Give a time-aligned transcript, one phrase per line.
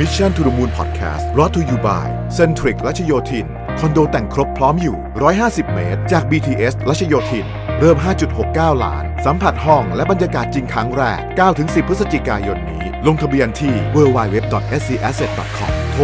[0.00, 2.06] Mission to the Moon Podcast รอ t to you by
[2.38, 3.46] Centric รัชโยธิน
[3.78, 4.96] คอนโดแต่งครบพร้อมอยู่
[5.34, 7.46] 150 เมตร จาก BTS รัชโยธิน
[7.80, 7.96] เริ่ม
[8.40, 11.20] 5.69 ล้าน สัมผัสห้องและบรรยากาศจริงครั้งแรก
[11.54, 16.02] 9-10 พฤศจิกายนนี้ ลงทะเบียนที่ www.scasset.com โทร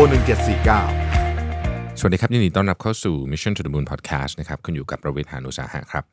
[1.20, 6.04] 1749 สวัสดีครับ ยินดีต้อนรับเข้าสู่ Mission to the Moon Podcast นะครับคุณอยู่กับประวิทยานุสาหะครับ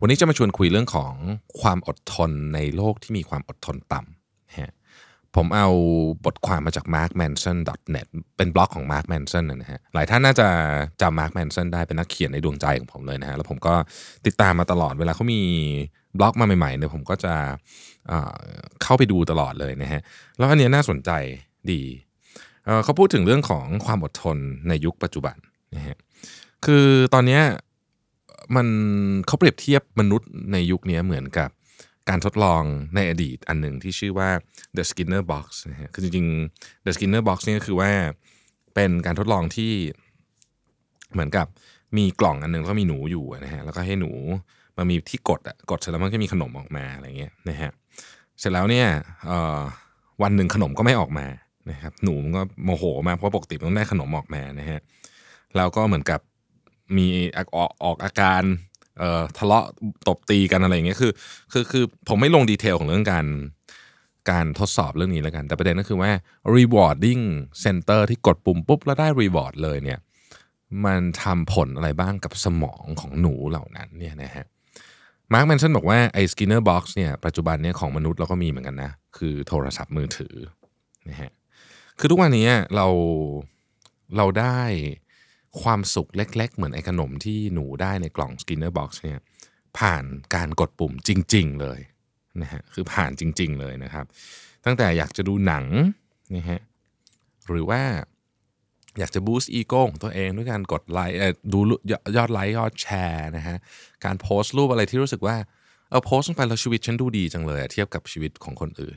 [0.00, 1.14] วันนี้จะมาชวนคุยเรื่องของ
[1.60, 4.72] ความอดทนในโลกที่มีความอดทนต่ำนะฮะ
[5.36, 5.68] ผมเอา
[6.24, 10.48] บทความมาจาก markmanson.net เป็นบล็อกของ Mark Manson นะฮะ หลายท่านน่าจะ
[11.00, 13.74] จำ Mark Manson ได้เป็นนักเขียนในดวงใจของผมเลยนะฮะ แล้วผมก็
[14.26, 15.42] ติดตามมาตลอดเวลาเขามี
[16.18, 17.34] บล็อกมาใหม่ๆเนี่ยผมก็จะ
[18.08, 20.00] เเข้าไปดูตลอดเลยนะฮะ
[20.38, 21.10] แล้วอันนี้น่าสนใจ
[21.72, 21.82] ดี
[22.64, 24.36] เอ่อเขาพูดถึงเรื่องของความอดทน
[24.68, 25.36] ในยุคปัจจุบัน
[25.74, 25.96] นะฮะ
[26.64, 27.40] คือตอนนี้
[28.56, 28.66] มัน
[29.26, 31.50] เขาเปรียบเทียบมนุษย์ในยุคนี้เหมือนกับ
[32.08, 32.62] การทดลอง
[32.94, 34.30] ในอดีตอันหนึ่งที่ชื่อว่า
[34.76, 37.90] The Skinner Box นะฮะคือจริงๆ The Skinner Box นี่ก็คือว่า
[38.74, 39.72] เป็นการทดลองที่
[41.12, 41.46] เหมือนกับ
[41.96, 44.10] มีกล่องอันหนึงแล้วก็มีหนูอยู่นะฮะแล้วก็ให้หนู
[44.76, 47.70] มันมีที่กดอะกดเสร็จแล้วมันก็มีขนมออกมาอะไรเงี้ยนะฮะ
[48.38, 48.86] เสร็จแล้วเนี่ย
[50.22, 51.26] วันหนึ่งขนมก็ไม่ออกมา
[51.70, 54.78] นะครับหนูมันก็โมโหมากเพราะปกติมันต้องได้ขนมออกมานะฮะ
[55.56, 56.20] แล้วก็เหมือนกับ
[56.96, 58.42] มีออกออกอาการ
[59.38, 59.66] ทะเลาะ
[60.08, 61.12] ตบตีกันอะไรอย่างเงี้ยคือ
[61.52, 63.26] คือคือผมไม่ลงดีเทลของเรื่องการ
[64.30, 66.10] การทดสอบเรื่องนี้แล้วกัน แต่ประเด็นก็คือว่า
[66.56, 67.22] rewarding
[67.64, 69.98] center ที่กดปุ่มปุ๊บ แล้วได้ reward เลยเนี่ย
[70.84, 74.46] มันทำผลอะไรบ้างกับสมองของหนูเหล่านั้นเนี่ยนะฮะ
[75.32, 80.34] มาร์คแมนสันบอกว่าไอ้ Skinner Box เนี่ยปัจจุบันเนี่ยของมนุษย์เราก็มีเหมือนกันนะ คือโทรศัพท์มือถือ
[81.08, 81.30] นะฮะ
[81.98, 82.86] คือทุกวันนี้เรา
[84.16, 84.60] เราได้
[85.62, 89.20] ความสุขเล็ก ๆ เหมือนไอ้ขนมที่หนูได้ในกล่อง Skinner Box เนี่ย
[89.78, 91.80] ผ่านการกดปุ่มจริง ๆ เลย
[92.42, 94.06] นะฮะคือผ่านจริง ๆ เลยนะครับ
[94.64, 95.64] ตั้งแต่อยากจะดูหนัง
[96.36, 96.60] นะฮะ
[97.48, 97.82] หรือว่า
[98.98, 101.16] อยากจะบูสต์อีโก้ของตัวเองด้วยการกดไลค์
[101.52, 101.58] ดู
[102.16, 103.56] ยอดไลค์ยอดแชร์นะฮะ
[104.04, 105.36] การโพสต์รูปอะไรที่รู้สึกว่า
[105.90, 108.96] เออโพสต์ลงไปแล้วชีวิตฉันดูดีจังเลยเทียบกับชีวิตของคนอื่น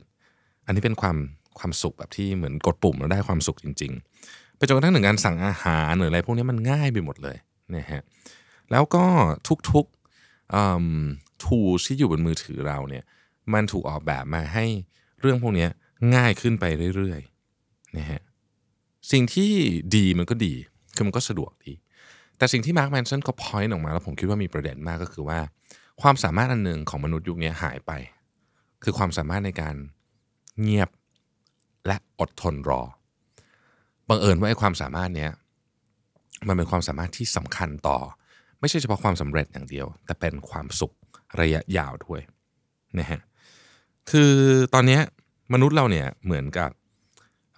[0.66, 1.16] อันนี้เป็นความ
[1.58, 7.36] ความสุขแบบที่เหมือนกดปุ่มแล้วได้ความสุขจริงๆ จนกระทั่งถึงการสั่งอาหารหรืออะไรพวกนี้มันง่ายไปหมดเลย
[7.76, 8.02] นะฮะ
[8.70, 9.04] แล้วก็
[9.70, 13.04] ทุกๆทูที่อยู่บนมือถือเราเนี่ย
[13.54, 14.64] มันถูกออกแบบมาให้
[15.20, 15.66] เรื่องพวกนี้
[16.14, 16.64] ง่ายขึ้นไป
[16.96, 18.20] เรื่อยๆนะฮะ
[19.12, 19.50] สิ่งที่
[19.96, 20.54] ดีมันก็ดี
[20.94, 21.72] คือมันก็สะดวกดี
[22.38, 25.38] แต่สิ่งที่มาร์คแมนสันเขาพอยต์ออกมาแล้วผมคิดว่ามีประเด็นมากก็คือว่า
[26.02, 27.92] ความสามารถอันหนึ่งของมนุษย์ยุคนี้หายไป
[28.84, 29.74] คือความสามารถในการ
[30.60, 30.90] เงียบ
[31.86, 32.82] และอดทนรอ
[34.12, 35.30] บังเอิญว่าไอ้ความสามารถเนี้ย
[36.48, 37.98] มันเป็นความสามารถที่สำคัญต่อ
[38.60, 40.92] ไม่ใช่เฉพาะความสำเร็จอย่างเดียว แต่เป็นความสุข
[41.40, 42.20] ระยะยาวด้วย
[42.98, 43.20] นะฮะ
[44.10, 44.32] คือ
[44.74, 45.00] ตอนเนี้ย
[45.52, 46.70] มนุษย์เราเนี่ยเหมือนกับ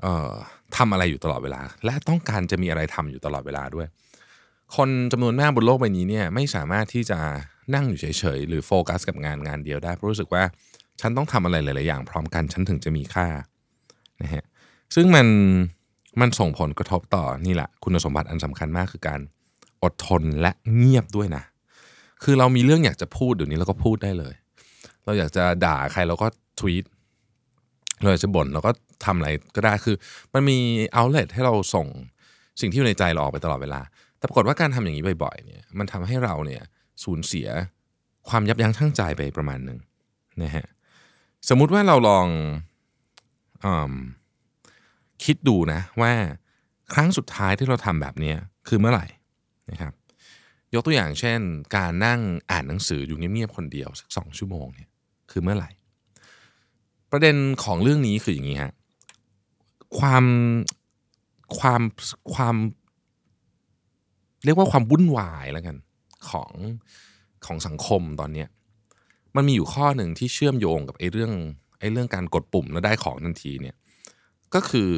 [0.00, 0.32] เอ่อ
[0.76, 3.86] ทำอะไรอยู่ตลอดเวลา และต้องการจะมีอะไรทำอยู่ตลอดเวลาด้วย
[4.76, 7.18] คนจำนวนมากบนโลกใบนี้เนี่ยไม่สามารถที่จะ
[7.74, 8.06] นั่งอยู่เฉ
[8.36, 10.42] ยๆหรือโฟกัสกับงานงานเดียวได้เพราะรู้สึกว่า
[11.00, 13.26] ฉันต้องทำอะไรหลายๆอย่าง พร้อมกันฉันถึงจะมีค่า
[14.22, 14.44] นะฮะ
[14.94, 15.26] ซึ่งมัน
[16.20, 19.20] มันส่งผลกระทบต่อนี่แหละ คุณสมบัติอันสำคัญมากคือการ
[19.82, 21.42] อดทนและเงียบด้วยนะ
[22.24, 24.34] คือเรามีเรื่องอยากจะพูดเดี๋ยวนี้เราก็พูดได้เลย
[25.04, 26.26] เราอยากจะด่าใครเราก็
[26.58, 26.84] ทวีต
[28.02, 28.70] เราอยากจะบ่นเราก็
[29.04, 29.96] ทำอะไรก็ได้คือ
[30.34, 30.56] มันมี
[30.92, 31.86] เอาเล t ให้เราส่ง
[32.60, 33.80] สิ่งที่อยู่ในใจเราออกไปตลอดเวลา
[34.18, 36.62] แต่ปรากฏว่าการทำอย่างนี้บ่อยๆเนี่ยมันทำให้เราเนี่ย
[37.04, 37.48] สูญเสีย
[38.28, 39.78] ความยับยั้งชั่งใจไปประมาณหนึ่ง
[40.42, 40.66] นะฮะ
[41.48, 42.26] สมมุติว่าเราลอง
[43.64, 43.66] อ
[45.24, 46.12] คิดดูนะว่า
[46.92, 48.34] ครั้งสุดท้ายที่เราทำแบบนี้
[48.68, 49.06] คือเมื่อไหร่
[49.70, 49.92] นะครับ
[50.74, 51.40] ยกตัวอย่างเช่น
[51.76, 52.20] การนั่ง
[52.50, 54.90] อ่านหนังสืออยู่เงียบๆคนเดียวสักสองชั่วโมงเนี่ย
[55.30, 55.70] คือเมื่อไหร่
[57.10, 58.72] ประเด็นของเรื่องนี้คืออย่างนี้ฮะ
[59.98, 60.24] ความ
[61.58, 61.80] ความ
[62.34, 62.56] ความ
[64.44, 65.76] เรียกว่าความวุ่นวายแล้วกัน
[66.28, 66.50] ของ
[67.46, 68.44] ของสังคมตอนเนี้
[69.36, 71.32] มันมีอยู่ข้อหนึ่งที่เชื่อมโยงกับไอ้เรื่อง
[71.80, 73.76] ไอ้เรื่องการกดปุ่มแล้วได้ของทันทีเนี่ย
[74.54, 74.90] ก็คือ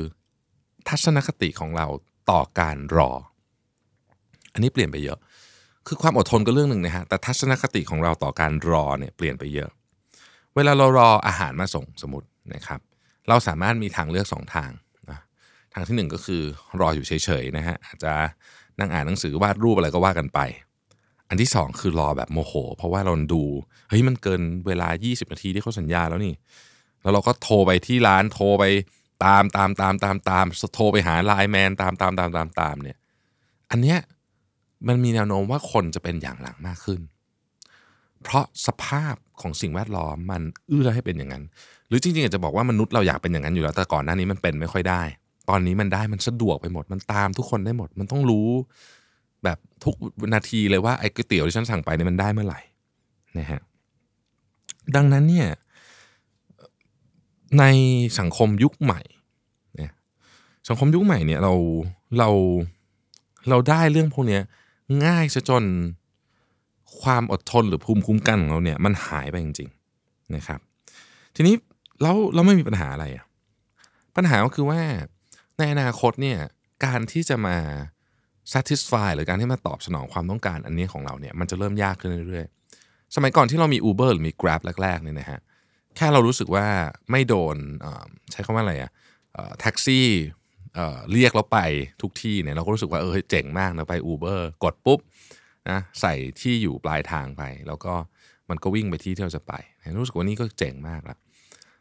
[0.89, 1.87] ทัศนคติของเรา
[2.31, 3.11] ต่อการรอ
[4.53, 5.19] อันนี้เปลี่ยนไปเยอะ
[5.87, 9.71] คือความอดทนก็เรื่องหนึ่งนะฮะ แต่ทัศนคติของเราต่อการรอเนี่ยเปลี่ยนไปเยอะ
[10.55, 12.81] เวลาเรารออาหารมาส่งสมมตินะครับ
[13.29, 14.71] เราสามารถมีทางเลือกสองทาง
[15.11, 15.21] นะ
[15.73, 16.43] ทางที่หนึ่งก็คือ
[16.81, 18.13] รออยู่เฉยๆนะฮะ อาจจะ
[18.79, 20.41] นั่งอ่านหนังสือวาดรูปอะไรก็ว่ากันไป
[21.29, 23.43] อันที่สองคือรอแบบโมโห เพราะว่าเราดู
[23.89, 26.35] เฮ้ยมันเกินเวลา 20 นาทีที่เขาสัญญาแล้วนี่
[27.03, 28.65] แล้วเราก็โทรไปที่ร้านโทรไป
[29.25, 32.99] ตามตามตามตามตามโทรไปหาไลน์แมนตามตามตามตามตามเนี่ย
[33.71, 33.99] อันเนี้ย
[34.89, 37.01] มันมีแนวโน้มว่าคนจะเป็นอย่างหลังมากขึ้น
[38.23, 41.45] เพราะสภาพของสิ่งแวดล้อมมันเอื้อให้เป็นอย่างนั้น
[41.89, 45.03] หรือจริงๆอาจจะบอกว่ามนุษย์เราอยากเป็นอย่างนั้นอยู่แล้ว แต่ก่อนหน้านี้มันเป็นไม่ค่อยได้
[45.49, 48.49] ตอนนี้มันได้มันสะดวกไปหมด มันตามทุกคนได้หมด มันต้องรู้
[49.45, 49.95] แบบทุก
[50.35, 52.61] นาทีเลยว่าไอ้ก๋วยเตี๋ยวที่ฉันสั่งไปเนี่ยมันได้เมื่อไหร่
[53.39, 53.61] นะฮะ
[54.97, 55.49] ดังนั้นเนี่ย
[57.59, 57.65] ใน
[58.19, 59.01] สังคมยุคใหม่
[59.77, 59.93] เนี่ย
[60.69, 61.55] สังคมยุคใหม่เนี่ยเรา
[62.19, 62.31] เรา
[63.49, 64.41] เราได้เรื่องพวกนี้
[65.07, 65.65] ง่ายซะจน
[67.03, 70.61] ความอดทนหรือภูมิคุ้มกันของเราเนี่ยมันหายไปจริงๆนะครับ
[71.37, 71.55] ทีนี้
[72.03, 73.25] เราเราไม่มีปัญหาอะไรอะ
[74.17, 74.81] ปัญหาก็คือว่า
[75.59, 76.39] ในอนาคตเนี่ย
[76.85, 77.57] การที่จะมา
[78.53, 85.41] satisfy หรือการที่มาตอบสนองความต้องการอันนี้ของเราเนี่ยมันจะเริ่มยากขึ้นเรื่อยๆ สมัยก่อนที่เรามี Uber หรือมี Grab แรกๆเนี่ยนะฮะ
[85.97, 86.67] แค่เรารู้สึกว่า
[87.11, 87.57] ไม่โดน
[88.33, 88.91] ใช้คำว่าอะไรอะ
[89.61, 90.07] แท็กซี่
[91.13, 91.59] เรียกเราไป
[92.03, 95.01] ทุกที่เนี่ยเราก็รู้สึกว่าเออเจ๋งมากนะไป Uber กดปุ๊บ
[95.71, 97.93] นะใส่ที่อยู่ปลายทางไป แล้วก็
[98.51, 99.53] มันก็วิ่งไปที่ที่เราจะไป
[100.01, 101.19] รู้สึกว่านี่ก็เจ๋งมากแล้ว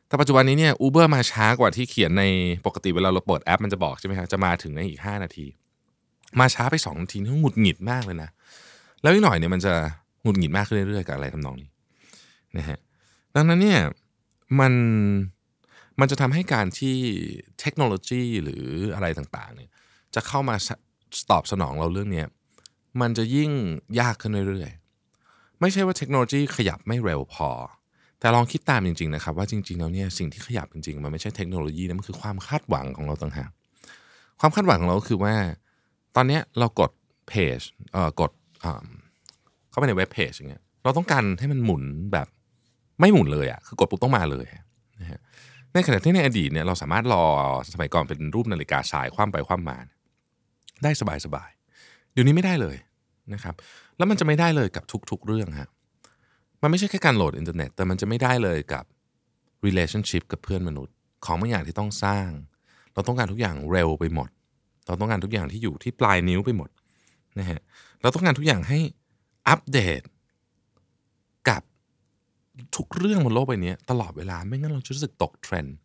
[0.07, 2.23] แต่ปัจจุบันนี้เนี่ยอูเบอร์มาช้ากว่าที่เขียนใน
[2.65, 5.45] ปกติเวลาเราเปิดแอปมันจะบอกใช่ไหมครับจะมาถึงในอีก 5 นาที
[6.39, 8.29] มาช้าไป2นาทีนี่หงุดหงิดมากเลยนะ
[9.01, 9.73] แล้วอีกหน่อยเนี่ยมันจะ
[10.23, 11.69] หงุดหงิดมากขึ้นเรื่อยๆกับอะไรทำนองนี้
[12.57, 12.77] นะฮะ
[13.35, 13.79] ดังนั้นเนี่ย
[14.59, 14.73] มัน
[15.99, 16.95] มันจะทำให้การที่
[17.59, 18.65] เทคโนโลยีหรือ
[18.95, 19.69] อะไรต่างๆเนี่ย
[20.15, 20.55] จะเข้ามา
[21.31, 22.23] ตอบสนองเราเรื่องนี้
[23.01, 23.51] มันจะยิ่ง
[23.99, 27.49] ยากขึ้นเรื่อยๆ ไม่ใช่ว่าเทคโนโลยีขยับไม่เร็วพอ
[28.19, 33.49] แต่ลองคิดตามจริงๆนะครับ ว่าจริงๆแล้วเนี่ยสิ่งที่ขยับจริงๆ มันไม่ใช่เทคโนโลยีนะมันคือความคาดหวังของเราต่างหาก
[34.39, 35.35] ความคาดหวังของเราคือว่า
[36.15, 36.91] ตอนนี้เรากด
[37.27, 37.59] เพจ
[37.91, 38.31] เอ่อกด
[39.69, 41.83] เข้าไปในเว็บเพจอย่างเงี้ยเราต้องการให้มันหมุน
[42.13, 42.27] แบบ
[42.99, 44.45] ไม่หมุนเลยอะ่ะคือกดปุ๊บต้องมาเลย
[45.01, 45.19] นะฮะ
[45.73, 47.25] ในขณะที่ในอดีตเนี่ยเราสามารถรอ
[47.73, 49.77] สมัยก่อนเป็นรูปนาฬิกาทรายคว่ำไปคว่ำมา
[50.83, 50.91] ได้
[51.25, 52.77] สบายๆเดี๋ยวนี้ไม่ได้เลย
[53.33, 53.55] นะครับ
[53.97, 55.69] แล้วมันจะไม่ได้เลยกับทุกๆเรื่องฮะ
[56.61, 58.83] มันไม่ใช่แค่การโหลดอินเทอร์เน็ตแต่มันจะไม่ได้เลยกับ
[59.65, 60.95] relationship กับเพื่อนมนุษย์
[61.25, 62.29] ของบางอย่างที่ต้องสร้าง
[62.93, 64.29] เราต้องการทุกอย่างเร็วไปหมด
[64.87, 66.69] เราต้องการทุกอย่างที่อยู่ที่ปลายนิ้วไปหมด
[67.39, 67.59] นะฮะ
[68.01, 68.79] เราต้องการทุกอย่างให้
[69.49, 70.01] อัปเดต
[72.75, 75.75] ทุกเรื่องบนโลกใบนี้ตลอดเวลาไม่งั้นเราจะรู้สึกตกเทรนด์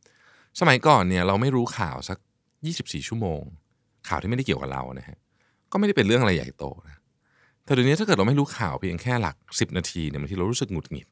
[0.61, 2.19] สมัยก่อนเนี่ยเราไม่รู้ข่าวสัก
[2.64, 3.43] 24 ชั่วโมง
[4.08, 5.19] ข่าวที่ไม่ได้เกี่ยวกับเรานะฮะ
[5.72, 6.99] ก็ไม่ได้เป็นเรื่องอะไรใหญ่โตนะ
[7.64, 11.08] แต่เดี๋ยวนี้ถ้าเกิดเราไม่รู้ข่าวเพียงแค่หลัก 10 นาทีเนี่ยบางทีเรารู้สึกหงุดหงิด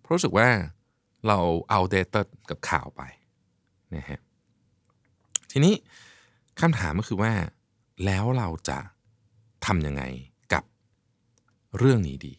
[0.00, 0.48] เพราะรู้สึกว่า
[1.28, 1.38] เรา
[1.70, 2.16] เอาเดต
[2.50, 3.02] กับข่าวไป
[3.94, 4.20] นะฮะ
[5.52, 5.74] ทีนี้
[6.60, 7.32] คำถามก็คือว่า
[8.04, 8.78] แล้วเราจะ
[9.66, 10.02] ทำยังไง
[10.52, 10.64] กับ
[11.78, 12.34] เรื่องนี้ดี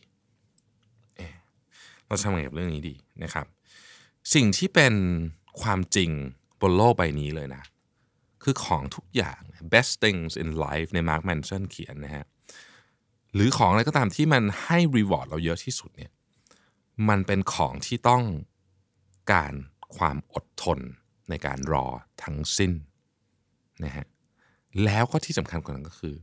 [2.13, 3.45] เราทำยังไงกับเรื่องนี้ดีนะครับ
[4.33, 4.94] สิ่งที่เป็น
[5.62, 6.12] ความจริง
[6.62, 7.63] บนโลกใบนี้เลยนะ
[8.44, 9.42] คือของทุกอย่าง
[9.74, 12.25] best things in life ใน Mark Manson เขียนนะฮะ
[13.33, 16.12] หรือของอะไรก็ตามที่มันให้ reward เราเยอะที่สุดเนี่ย
[17.10, 18.24] มันเป็นของที่ต้อง
[19.31, 19.54] การ
[19.98, 20.80] ความอดทน
[21.30, 21.86] ในการรอ
[22.24, 22.71] ทั้งสิ้น
[23.83, 24.06] นะฮะ
[24.83, 26.15] แล้วก็ที่สำคัญกว่านั้นก็คือ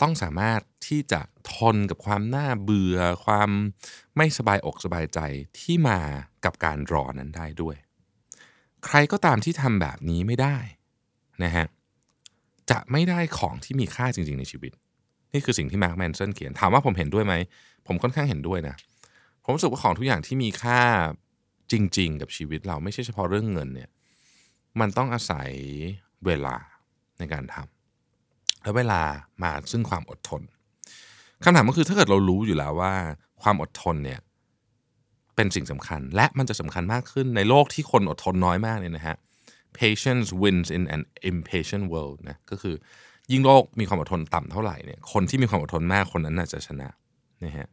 [0.00, 1.20] ต้องสามารถที่จะ
[1.54, 3.50] ทนกับความน่าเบื่อ ความ
[4.16, 5.18] ไม่สบายอกสบายใจ
[5.58, 6.00] ที่มา
[6.44, 7.76] กับการรอนั้นได้ด้วย
[8.84, 10.56] ใครก็ตามที่ทำแบบนี้ไม่ได้
[11.44, 11.66] นะฮะ
[12.70, 14.72] จะไม่ได้ของที่มีค่าจริง ๆ ในชีวิต
[15.32, 17.34] นี่คือสิ่งที่มาร์คแมนเซนเขียนถามว่าผมเห็นด้วยไหม
[17.86, 18.76] ผมค่อนข้างเห็นด้วยนะ
[19.42, 20.80] ผมรู้สึกว่าของทุกอย่างที่มีค่า
[21.72, 23.90] จริง ๆ กับชีวิตเราไม่ใช่เฉพาะเรื่องเงินเนี่ย
[24.80, 25.50] มันต้องอาศัย
[26.26, 26.56] เวลา
[27.18, 27.73] ในการทำ
[28.64, 29.02] และเวลา
[29.42, 30.42] มาซึ่งความอดทน
[31.44, 32.94] คำถามก็คือถ้าเกิดเรารู้อยู่แล้วว่า
[33.42, 34.20] ความอดทนเนี่ย
[35.36, 39.16] เป็นสิ่งสำคัญ และมันจะสำคัญมากขึ้นในโลกที่คนอดทนน้อยมากเนี่ยนะฮะ
[39.78, 42.74] patience wins in an impatient world นะก็คือ
[43.32, 46.88] ยิ่งโลกมีความอดทนต่ำเท่าไหร่เนี่ยคนที่มีความอดทนมากคนนั้นน่าจะชนะ
[47.44, 47.66] นะฮะ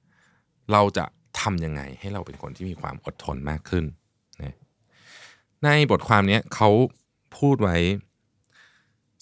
[0.72, 1.06] เราจะ
[1.42, 3.86] ทำยังไงให้เราเป็นคนที่มีความอดทนมากขึ้น
[4.42, 4.58] นะ
[5.64, 6.70] ในบทความนี้เขา
[7.38, 7.78] พูดไว้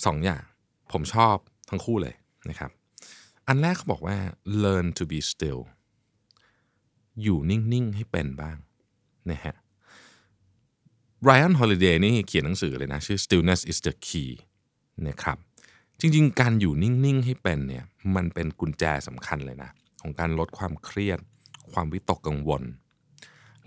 [0.05, 0.43] สองอย่าง
[0.91, 1.35] ผมชอบ
[1.69, 2.15] ทั้งคู่เลย
[2.49, 2.71] นะครับ
[3.47, 4.17] อันแรกเขาบอกว่า
[4.63, 5.61] learn to be still
[7.21, 8.57] อยู่นิ่ง ๆ ให้เป็นบ้าง
[9.31, 9.55] นะฮะ
[11.27, 14.31] Ryan Holiday นี่เขียนหนังสือเลยนะ ชื่อ stillness is the key
[15.07, 15.37] นะครับ
[15.99, 17.83] จริง ๆ การอยู่นิ่ง ๆ ให้เป็นเนี่ย
[18.15, 19.69] มันเป็นกุญแจสำคัญเลยนะ
[20.01, 21.19] ของการลดความเครียด
[21.73, 22.63] ความวิตกกังวล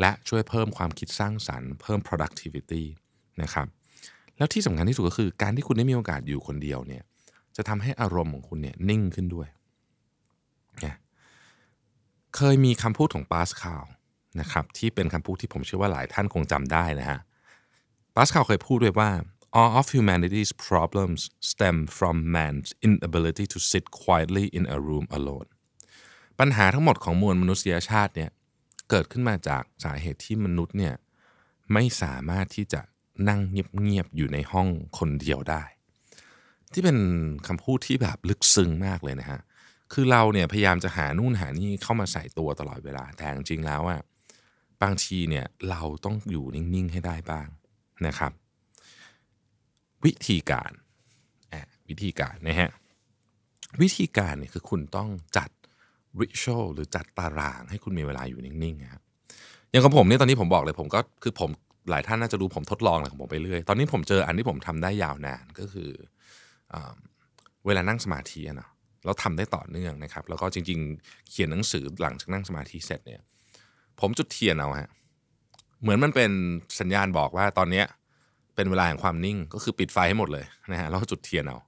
[0.00, 2.82] และช่วยเพิ่มความคิดสร้างสรรค์ เพิ่ม productivity
[3.42, 3.66] นะครับ
[4.37, 7.02] แล้วที่สำคัญที่สุดก็คือการที่คุณได้มีโอกาสอยู่คนเดียวเนี่ย
[7.56, 9.49] จะทำให้อารมณ์ของคุณเนี่ยนิ่งขึ้นด้วย
[10.85, 10.94] นะ
[12.37, 13.85] เคยมีคำพูดของปาสคาล
[14.40, 17.21] นะครับที่เป็นคำพูดที่ผมเชื่อว่าหลายท่านคงจำได้นะฮะ
[18.14, 19.11] ปาสคาลเคยพูดด้วยว่า
[19.61, 25.49] all of humanity's problems stem from man's inability to sit quietly in a room alone
[26.38, 28.30] ปัญหาทั้งหมดของมวลมนุษยชาติเนี่ย
[28.90, 30.94] เกิดขึ้นมาจากสาเหตุที่มนุษย์เนี่ย
[31.73, 32.80] ไม่สามารถที่จะ
[33.28, 34.68] นั่งเงียบๆอยู่ในห้อง
[34.99, 35.62] คนเดียวได้
[36.74, 36.98] ที่เป็น
[37.48, 39.40] คำพูดที่แบบลึกซึ้งมากเลยนะฮะ
[39.92, 44.00] คือเราเนี่ยพยายามจะหานู่นหานี่เข้ามาใส่ตัวตลอดเวลาแต่จริงๆแล้วอะ
[44.82, 47.48] บางทีเนี่ยเราต้องอยู่นิ่งๆให้ได้บ้าง
[48.06, 48.32] นะครับ
[50.04, 50.72] วิธีการ
[51.88, 52.70] วิธีการนะฮะ
[53.82, 55.50] วิธีการเนี่ยคือคุณต้องจัด
[56.20, 59.02] ริชวลหรือจัดตารางให้คุณมีเวลาอยู่นิ่งๆครับ
[59.70, 61.50] อย่างของผมเนี่ยตอนนี้ผมบอกเลยผมก็คือผม
[61.90, 65.90] หลายท่านน่าจะรู้ผมทดลองอะไรของผมไปเรื่อย ตอนนี้ผมเจออันที่ผมทำได้ยาวนานก็คือ
[67.66, 68.68] เวลานั่งสมาธินะ
[69.04, 73.22] เราทำได้ต่อเนื่องนะครับ แล้วก็จริง ๆ เขียนหนังสือหลังจากนั่งสมาธิเสร็จเนี่ย
[74.00, 74.90] ผมจุดเทียนเอาฮะ
[75.82, 76.30] เหมือนมันเป็น
[76.80, 77.86] สัญญาณบอกว่าตอนเนี้ย
[78.54, 81.58] เป็นเวลาแห่งความนิ่งก็คือปิดไฟให้หมดเลยนะฮะแล้วจุดเทียนเอา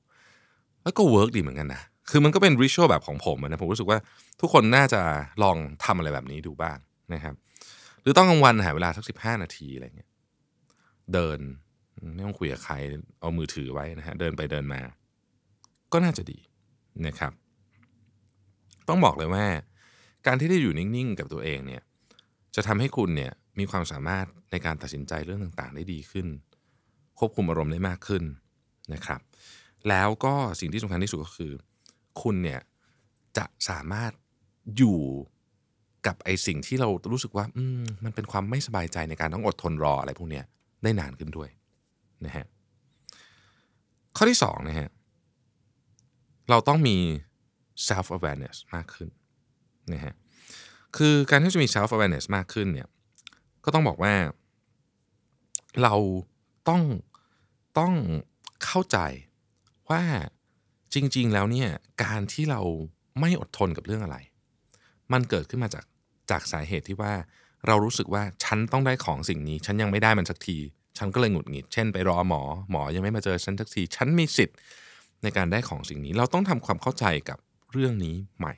[0.83, 3.99] แล้วก็ work ดีเหมือนกันนะคือมันก็เป็น ritual แบบของผมนะผมรู้สึกว่า
[4.41, 5.01] ทุกคนน่าจะ
[5.43, 6.79] ลองทำอะไรแบบนี้ดูบ้าง
[7.15, 7.35] นะครับ
[8.03, 10.11] หรือต้องกลางวันหาเวลาสักสิบห้านาทีอะไรเงี้ย
[11.13, 11.39] เดิน
[12.15, 12.75] ไม่ต้องคุยกับใคร
[13.21, 14.81] เอามือถือไว้นะฮะเดินไปเดินมา
[15.93, 16.39] ก็น่าจะดี
[17.07, 17.33] นะครับ
[18.89, 19.47] ต้องบอกเลยว่า
[20.27, 21.83] การที่ได้อยู่นิ่งๆ กับตัวเองเนี่ย
[22.55, 26.27] จะทำให้คุณเนี่ยมีความสามารถในการตัดสินใจเรื่องต่างๆ ได้ดีขึ้น
[27.19, 28.23] ควบคุมอารมณ์ได้มากขึ้น
[28.95, 29.21] นะครับ
[29.89, 31.53] แล้วก็สิ่งที่สำคัญที่สุดก็คือ
[32.23, 32.61] คุณเนี่ย
[33.37, 34.13] จะสามารถ
[34.77, 35.01] อยู่
[36.07, 40.41] กับไอสิ่งที่เรารู้สึกว่า อืมมันเป็นความไม่สบายใจในการต้องอดทนรออะไรพวกเนี้
[40.83, 41.49] ได้นานขึ้นด้วย
[42.27, 42.47] นะฮะ
[44.17, 44.89] ข้อที่สองนะฮะ
[46.51, 46.97] เราต้องมี
[47.89, 49.09] self awareness มากขึ้น
[49.93, 50.15] นะฮะ
[50.97, 52.89] คือการที่จะมี self awareness มากขึ้นเนี่ย
[53.65, 54.15] ก็ต้องบอกว่า
[55.83, 55.95] เรา
[56.69, 56.83] ต้อง
[57.79, 57.95] ต้อง
[58.65, 58.99] เข้าใจ
[59.91, 60.03] ว่า
[60.95, 61.69] จริง ๆ แล้วเนี่ย
[62.05, 62.61] การที่เรา
[63.21, 64.17] ไม่อดทนกับเรื่องอะไร
[65.13, 65.85] มันเกิดขึ้นมาจาก
[66.31, 67.13] จากสาเหตุที่ว่า
[67.67, 70.59] เรารู้สึกว่าฉันต้องได้ของสิ่งนี้ ฉันยังไม่ได้มันสักที
[70.99, 74.57] ฉันก็เลยหงุดหงิด เช่นไปรอหมอ หมอยังไม่มาเจอฉันสักที ฉันมีสิทธิ์
[75.23, 77.39] ในการได้ของสิ่งนี้ เราต้องทำความเข้าใจกับ
[77.73, 78.55] เรื่องนี้ใหม่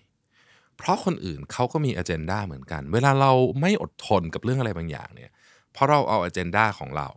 [0.76, 5.31] เพราะคนอื่นเขาก็มีอ g e n d a เหมือนกัน เวลาเราไม่อดทนกับเรื่องอะไรบางอย่างเนี่ย
[5.73, 7.09] เพราะเราเอาอ g e n d a ของเรา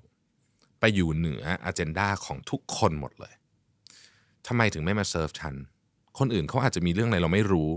[0.80, 3.34] ไปอยู่เหนืออ g e n d a ของทุกคนหมดเลย
[4.48, 5.56] ทำไมถึงไม่มาเซิร์ฟฉัน
[6.20, 7.70] คนอื่นเขาอาจจะมีเรื่องอะไรเราไม่รู้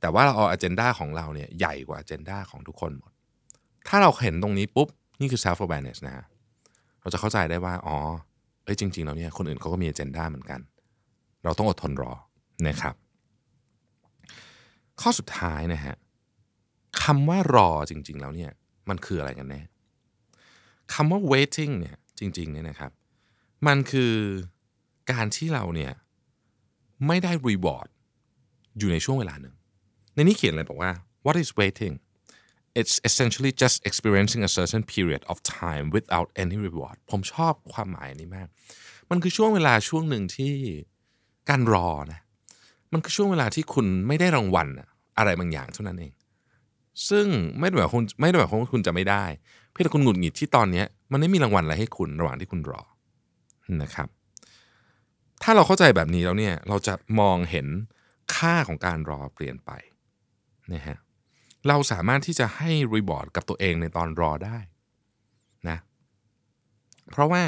[0.00, 3.12] แต่ว่าเราเอาอ g e n d a ของเราเนี่ยใหญ่กว่าอ g e n d a ของทุกคนหมด
[3.88, 4.88] ถ้าเราเห็นตรงนี้ปุ๊บ
[5.20, 6.24] นี่คือ self awareness นะฮะ
[7.06, 7.96] เราจะเข้าใจได้ว่าอ๋อ
[8.64, 10.60] เอ้ยจริง ๆ แล้วเนี่ยคนอื่นเขาก็มีอ g e n d a เหมือนกัน
[11.44, 12.12] เราต้องอดทนรอ
[12.68, 12.94] นะครับ
[15.00, 15.94] ข้อสุดท้ายนะฮะ
[17.02, 18.50] คำว่ารอจริง ๆ แล้วเนี่ย
[18.88, 19.62] มันคืออะไรกันแน่
[20.94, 22.90] คำว่า waiting เนี่ยจริงๆเนี่ยนะครับ
[23.66, 24.12] มันคือ
[25.12, 25.92] การที่เราเนี่ย
[27.06, 27.88] ไม่ได้ reward
[28.78, 29.54] อยู่ในช่วงเวลาหนึ่ง
[30.14, 30.90] ในนี้เขียนเลยบอกว่า
[31.24, 31.94] what is waiting
[32.80, 38.48] it's essentially just experiencing a certain period of time without any reward ผมชอบความหมายนี้มาก
[39.10, 40.52] มันคือช่วงเวลาช่วงหนึ่งที่
[41.48, 42.20] การรอนะ
[42.92, 44.68] มันคือช่วงเวลาที่คุณไม่ได้รางวัล
[45.18, 46.12] อะไรบางอย่างเท่านั้นเอง
[47.08, 47.26] ซึ่ง
[47.58, 49.24] ไม่ได้หมายความไม่ได้หมายความว่าคุณจะไม่ได้
[49.70, 52.82] เพียงแต่คุณหงุดหงิดที่ตอนนี้มันไม่มีรางวัลอะไรให้คุณระหว่างที่คุณรอ
[53.82, 54.08] นะครับ
[55.42, 57.66] ถ้าเราเข้าใจแบบนี้แล้วเนี่ย เราจะมองเห็น
[58.36, 59.70] ค่าของการรอเปลี่ยนไป
[60.72, 60.96] นะฮะ
[61.68, 64.58] เราสามารถที่จะให้ reward กับตัวเองในตอนรอได้
[65.68, 65.78] นะ
[67.10, 67.42] เพราะว่า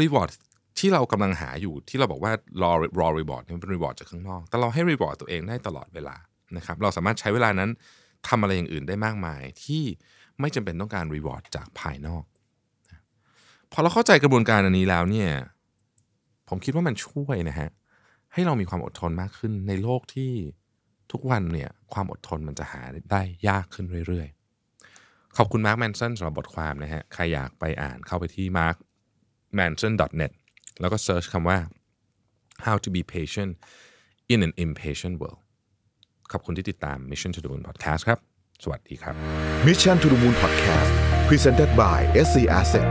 [0.00, 0.30] reward
[0.78, 2.32] ที่เรากำลังหาอยู่ที่เราบอกว่า
[2.62, 6.16] รอรอ reward นี่เป็น reward จากข้างนอก แต่เราให้ reward ตัวเองได้ตลอดเวลา
[6.56, 7.70] นะครับเราสามารถใช้เวลานั้น
[8.28, 9.82] ทำอะไรอย่างอื่นได้มากมาย ที่
[10.40, 12.24] ไม่จำเป็นต้องการ reward จากภายนอก
[13.72, 15.30] พอเราเข้าใจกระบวนการอันนี้แล้วเนี่ย
[16.48, 17.70] ผมคิดว่ามันช่วยนะฮะ
[18.32, 20.32] ให้เรามีความอดทนมากขึ้นในโลกที่
[21.12, 30.32] ทุกวันเนี่ยความอดทนมันจะหาได้ยากขึ้นเรื่อยๆ ขอบคุณ Mark Manson สำหรับบทความนะฮะ ใครอยากไปอ่านเข้าไปที่ markmanson.net
[30.80, 31.58] แล้วก็ search คำว่า
[32.66, 33.52] how to be patient
[34.32, 35.40] in an impatient world
[36.32, 38.18] ขอบคุณที่ติดตาม Mission to the Moon Podcast ครับ
[38.64, 39.14] สวัสดีครับ
[39.66, 40.90] Mission to the Moon Podcast
[41.28, 42.88] Presented by SC Asset